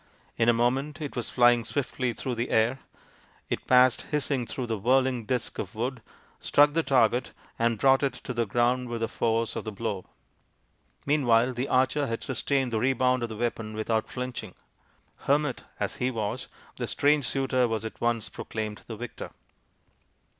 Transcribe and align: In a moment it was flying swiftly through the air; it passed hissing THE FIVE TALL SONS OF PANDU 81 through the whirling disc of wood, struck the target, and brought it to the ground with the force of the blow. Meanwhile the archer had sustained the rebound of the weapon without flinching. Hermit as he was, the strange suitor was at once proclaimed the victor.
In 0.35 0.49
a 0.49 0.51
moment 0.51 0.99
it 0.99 1.15
was 1.15 1.29
flying 1.29 1.63
swiftly 1.63 2.11
through 2.11 2.33
the 2.33 2.49
air; 2.49 2.79
it 3.51 3.67
passed 3.67 4.07
hissing 4.09 4.45
THE 4.45 4.47
FIVE 4.47 4.47
TALL 4.47 4.47
SONS 4.47 4.47
OF 4.47 4.47
PANDU 4.47 4.47
81 4.47 4.47
through 4.47 4.67
the 4.67 4.81
whirling 4.81 5.25
disc 5.27 5.59
of 5.59 5.75
wood, 5.75 6.01
struck 6.39 6.73
the 6.73 6.81
target, 6.81 7.31
and 7.59 7.77
brought 7.77 8.01
it 8.01 8.13
to 8.13 8.33
the 8.33 8.47
ground 8.47 8.89
with 8.89 9.01
the 9.01 9.07
force 9.07 9.55
of 9.55 9.63
the 9.63 9.71
blow. 9.71 10.05
Meanwhile 11.05 11.53
the 11.53 11.67
archer 11.67 12.07
had 12.07 12.23
sustained 12.23 12.73
the 12.73 12.79
rebound 12.79 13.21
of 13.21 13.29
the 13.29 13.37
weapon 13.37 13.75
without 13.75 14.09
flinching. 14.09 14.55
Hermit 15.17 15.65
as 15.79 15.97
he 15.97 16.09
was, 16.09 16.47
the 16.77 16.87
strange 16.87 17.27
suitor 17.27 17.67
was 17.67 17.85
at 17.85 18.01
once 18.01 18.27
proclaimed 18.27 18.81
the 18.87 18.95
victor. 18.97 19.29